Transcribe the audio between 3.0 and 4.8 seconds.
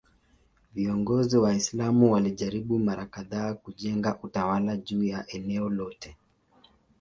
kadhaa kujenga utawala